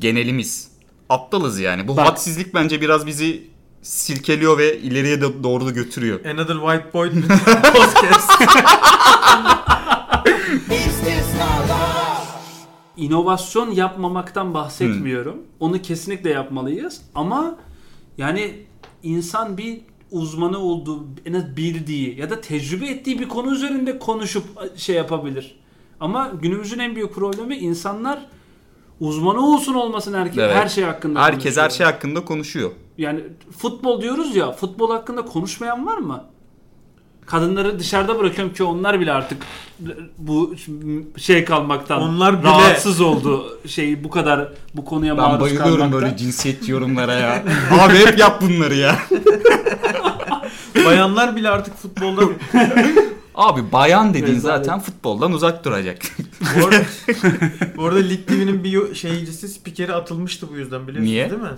[0.00, 0.70] Genelimiz.
[1.08, 1.88] Aptalız yani.
[1.88, 2.06] Bu Bak.
[2.08, 3.44] hadsizlik bence biraz bizi
[3.82, 6.24] silkeliyor ve ileriye de doğru da götürüyor.
[6.24, 7.10] Another White Boy
[7.74, 8.30] podcast.
[12.96, 15.36] İnovasyon yapmamaktan bahsetmiyorum.
[15.60, 17.00] Onu kesinlikle yapmalıyız.
[17.14, 17.56] Ama
[18.18, 18.54] yani
[19.02, 19.80] insan bir
[20.10, 24.44] uzmanı olduğu, en az bildiği ya da tecrübe ettiği bir konu üzerinde konuşup
[24.76, 25.58] şey yapabilir.
[26.00, 28.26] Ama günümüzün en büyük problemi insanlar
[29.00, 30.54] uzmanı olsun olmasın herkes Evet.
[30.56, 31.70] her şey hakkında Herkes her konuşuyor.
[31.70, 32.70] şey hakkında konuşuyor.
[32.98, 33.20] Yani
[33.58, 36.24] futbol diyoruz ya, futbol hakkında konuşmayan var mı?
[37.30, 39.42] Kadınları dışarıda bırakıyorum ki onlar bile artık
[40.18, 40.54] bu
[41.16, 43.58] şey kalmaktan Onlar bile- rahatsız oldu.
[43.66, 46.02] Şey bu kadar bu konuya Ben maruz bayılıyorum kalmaktan.
[46.02, 47.42] böyle cinsiyetçi yorumlara ya.
[47.80, 48.98] Abi hep yap bunları ya.
[50.84, 52.22] Bayanlar bile artık futbolda
[53.34, 54.66] Abi bayan dediğin Rezalet.
[54.66, 55.98] zaten futboldan uzak duracak.
[56.60, 56.82] bu arada,
[57.76, 61.30] bu arada Lig TV'nin bir şeycisi spikeri atılmıştı bu yüzden biliyorsunuz Niye?
[61.30, 61.48] değil mi?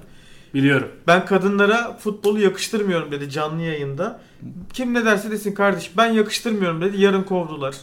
[0.54, 0.88] Biliyorum.
[1.06, 4.20] Ben kadınlara futbolu yakıştırmıyorum dedi canlı yayında.
[4.72, 7.00] Kim ne derse desin kardeş ben yakıştırmıyorum dedi.
[7.00, 7.74] Yarın kovdular.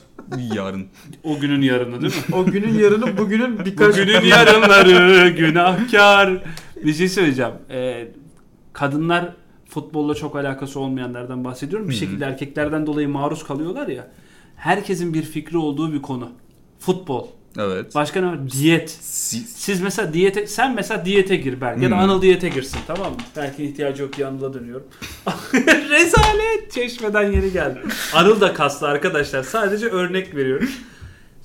[0.55, 0.87] Yarın.
[1.23, 2.35] O günün yarını değil mi?
[2.35, 3.97] O günün yarını bugünün birkaç...
[3.97, 6.43] Bugünün yarınları günahkar.
[6.83, 7.53] Bir şey söyleyeceğim.
[7.69, 8.07] Ee,
[8.73, 9.33] kadınlar
[9.69, 11.89] futbolla çok alakası olmayanlardan bahsediyorum.
[11.89, 11.97] Bir hı.
[11.97, 14.07] şekilde erkeklerden dolayı maruz kalıyorlar ya.
[14.55, 16.29] Herkesin bir fikri olduğu bir konu.
[16.79, 17.27] Futbol.
[17.57, 17.95] Evet.
[17.95, 18.51] Başka ne var?
[18.51, 18.89] Diyet.
[18.89, 22.03] Si- Siz mesela diyete, sen mesela diyete gir Berk ya da Hmm.
[22.03, 23.17] Anıl diyete girsin tamam mı?
[23.37, 24.87] Belki ihtiyacı yok diye Anıl'a dönüyorum.
[25.89, 27.79] Rezalet çeşmeden yeri geldi.
[28.13, 30.69] Anıl da kaslı arkadaşlar sadece örnek veriyorum.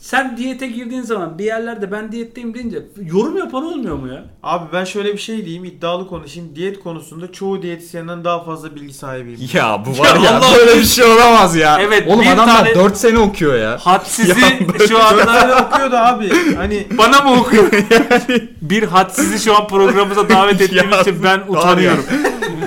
[0.02, 4.24] Sen diyete girdiğin zaman bir yerlerde ben diyetteyim deyince yorum yapan olmuyor mu ya?
[4.42, 6.56] Abi ben şöyle bir şey diyeyim iddialı konuşayım.
[6.56, 9.40] Diyet konusunda çoğu diyetisyenden daha fazla bilgi sahibiyim.
[9.52, 11.78] Ya bu var ya, Allah- böyle bir şey olamaz ya.
[11.80, 13.78] Evet, Oğlum bir adamlar tane- 4 sene okuyor ya.
[13.80, 14.36] Hadsizi Ya
[14.72, 16.54] böyle- şu anda tane okuyordu abi.
[16.56, 17.72] Hani bana mı okuyor?
[18.62, 22.04] bir hadsizi şu an programımıza davet ettiğimiz Ya, için ben utanıyorum.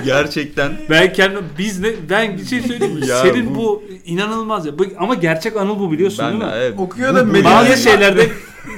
[0.06, 0.72] Gerçekten.
[0.90, 3.06] Ben kendim biz ne ben bir şey söyleyeyim mi?
[3.06, 3.58] Ya Senin bu...
[3.58, 4.78] bu- inanılmaz ya.
[4.78, 6.58] Bu- Ama gerçek Anıl bu biliyorsun Ben de değil mi?
[6.58, 6.74] evet.
[6.78, 8.28] Okuyor da medeniyet- Bazı şeylerde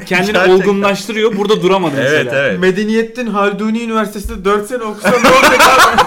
[0.07, 0.51] kendini Gerçekten.
[0.51, 1.37] olgunlaştırıyor.
[1.37, 2.15] Burada duramadı mesela.
[2.21, 2.61] Evet evet.
[2.61, 6.03] Medeniyettin Halduni Üniversitesi'nde 4 sene okusa ne olacak abi?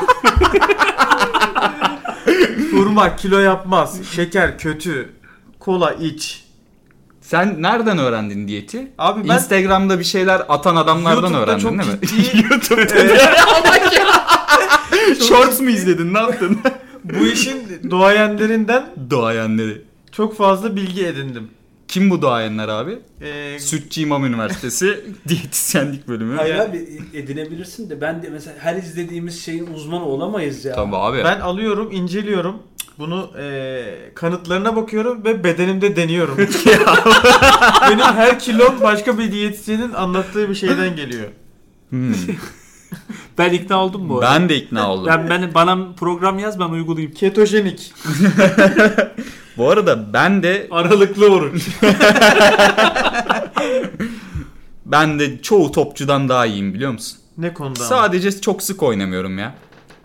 [2.72, 4.00] Hurma kilo yapmaz.
[4.16, 5.10] Şeker kötü.
[5.60, 6.44] Kola iç.
[7.22, 8.88] Sen nereden öğrendin diyeti?
[8.98, 12.00] Abi ben Instagram'da bir şeyler atan adamlardan YouTube'da öğrendin çok değil mi?
[12.08, 12.96] ciddi- YouTube'da.
[15.28, 16.14] Shorts mu izledin?
[16.14, 16.60] Ne yaptın?
[17.04, 19.82] bu işin doğayenlerinden Doğayenleri.
[20.12, 21.48] çok fazla bilgi edindim.
[21.88, 23.00] Kim bu doğayenler abi?
[23.22, 26.36] Ee, Sütçü İmam Üniversitesi diyetisyenlik bölümü.
[26.36, 30.76] Hayır abi edinebilirsin de ben de mesela her izlediğimiz şeyin uzmanı olamayız ya.
[30.76, 31.18] Tabii abi.
[31.24, 32.56] ben alıyorum, inceliyorum.
[33.00, 33.84] Bunu e,
[34.16, 36.38] kanıtlarına bakıyorum ve bedenimde deniyorum.
[37.90, 41.28] Benim her kilom başka bir diyetisyenin anlattığı bir şeyden geliyor.
[41.90, 42.14] Hmm.
[43.42, 44.32] Ben ikna oldum bu arada.
[44.32, 45.08] Ben de ikna oldum.
[45.08, 47.14] Ben, ben bana program yaz ben uygulayayım.
[47.14, 47.94] Ketojenik.
[49.58, 51.68] Bu arada ben de Aralıklı oruç.
[54.86, 57.18] ben de çoğu topçudan daha iyiyim biliyor musun?
[57.38, 57.80] Ne konuda?
[57.80, 57.90] ama?
[57.90, 59.56] Sadece çok sık oynamıyorum ya.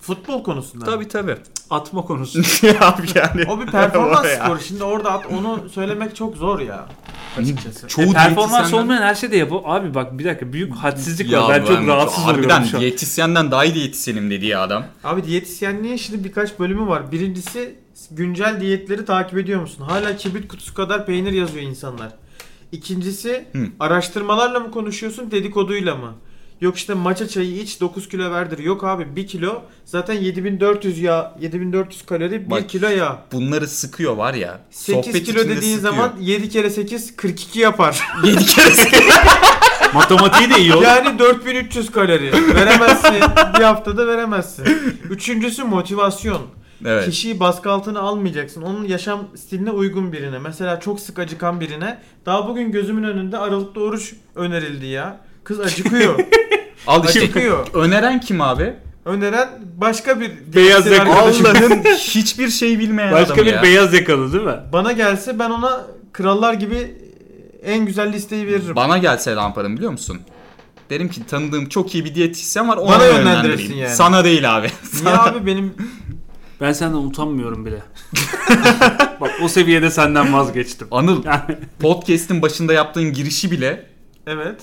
[0.06, 0.84] Futbol konusunda.
[0.84, 1.36] Tabii tabii.
[1.70, 2.38] Atma konusu.
[2.66, 3.44] ya yani.
[3.50, 4.60] O bir performans sporu.
[4.60, 6.86] Şimdi orada at, onu söylemek çok zor ya.
[7.38, 7.88] Açıkçası.
[7.88, 9.60] Çoğu E, performans diyetisyenden- olmayan her şey de yapıyor.
[9.64, 11.60] Abi bak bir dakika büyük hadsizlik Ya var.
[11.60, 12.80] Ben çok rahatsız oluyorum Harbiden şu an.
[12.80, 14.84] diyetisyenden daha iyi diyetisyenim dedi ya adam.
[15.04, 17.12] Abi diyetisyenliğin şimdi birkaç bölümü var.
[17.12, 17.74] Birincisi
[18.10, 19.84] güncel diyetleri takip ediyor musun?
[19.88, 22.08] Hala kibrit kutusu kadar peynir yazıyor insanlar.
[22.72, 23.58] İkincisi Hı.
[23.80, 26.14] araştırmalarla mı konuşuyorsun dedikoduyla mı?
[26.60, 28.58] Yok işte maça çayı iç 9 kilo verdir.
[28.58, 33.18] Yok abi 1 kilo zaten 7400 yağ 7400 kalori 1 Bak, kilo yağ.
[33.32, 34.60] Bunları sıkıyor var ya.
[34.70, 35.78] 8 sohbet kilo dediğin sıkıyor.
[35.80, 38.00] zaman 7 kere 8 42 yapar.
[38.24, 38.70] 7 kere
[39.94, 40.84] Matematiği de iyi oğlum.
[40.84, 42.32] Yani 4300 kalori.
[42.54, 43.14] Veremezsin.
[43.58, 44.64] bir haftada veremezsin.
[45.10, 46.42] Üçüncüsü motivasyon.
[46.84, 47.04] Evet.
[47.04, 48.62] Kişiyi baskı altına almayacaksın.
[48.62, 50.38] Onun yaşam stiline uygun birine.
[50.38, 51.98] Mesela çok sık acıkan birine.
[52.26, 55.20] Daha bugün gözümün önünde aralıklı oruç önerildi ya.
[55.46, 56.18] Kız acıkıyor.
[56.86, 57.18] Al işte.
[57.18, 57.66] acıkıyor.
[57.74, 58.74] Öneren kim abi?
[59.04, 61.14] Öneren başka bir Beyaz yakalı.
[61.14, 63.62] Allah'ın hiçbir şey bilmeyen Başka adam bir ya.
[63.62, 64.56] beyaz yakalı değil mi?
[64.72, 66.94] Bana gelse ben ona krallar gibi
[67.64, 68.76] en güzel listeyi veririm.
[68.76, 70.20] Bana gelse ne yaparım biliyor musun?
[70.90, 73.26] Derim ki tanıdığım çok iyi bir diyetisyen var ona Bana yönlendireyim.
[73.36, 73.94] yönlendirirsin yani.
[73.94, 74.70] Sana değil abi.
[75.02, 75.74] Niye abi benim
[76.60, 77.82] Ben senden utanmıyorum bile.
[79.20, 80.88] Bak o seviyede senden vazgeçtim.
[80.90, 83.86] Anıl Yani podcast'in başında yaptığın girişi bile
[84.26, 84.60] evet.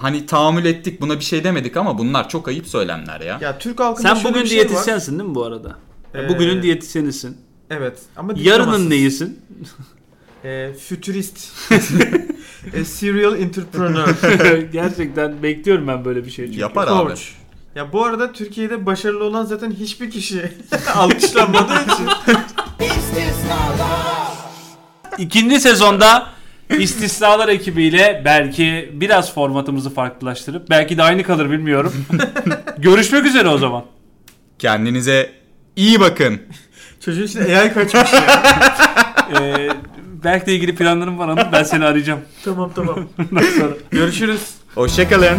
[0.00, 3.38] Hani tahammül ettik buna bir şey demedik ama bunlar çok ayıp söylemler ya.
[3.40, 4.68] Ya Türk halkında sen bugün şey var.
[4.68, 5.76] diyetisyensin değil mi bu arada?
[6.14, 7.36] Ee, Bugünün diyetisyenisin.
[7.70, 9.38] Evet ama Yarının neyisin?
[10.44, 11.38] Ee, futurist.
[12.74, 14.08] e, serial entrepreneur.
[14.72, 16.60] Gerçekten bekliyorum ben böyle bir şey çünkü.
[16.60, 17.08] Yapar abi.
[17.08, 17.22] Coach.
[17.74, 20.52] Ya bu arada Türkiye'de başarılı olan zaten hiçbir kişi
[20.94, 22.06] alkışlanmadığı için.
[25.18, 26.26] İkinci sezonda
[26.78, 31.92] istisnalar ekibiyle belki biraz formatımızı farklılaştırıp belki de aynı kalır bilmiyorum.
[32.78, 33.84] Görüşmek üzere o zaman.
[34.58, 35.30] Kendinize
[35.76, 36.40] iyi bakın.
[37.00, 38.42] Çocuğun içinde AI kaçmış ya.
[39.40, 39.68] Ee,
[40.24, 41.52] belki de ilgili planlarım var Anıl.
[41.52, 42.20] Ben seni arayacağım.
[42.44, 43.08] tamam tamam.
[43.90, 44.40] Görüşürüz.
[44.74, 45.38] Hoşçakalın.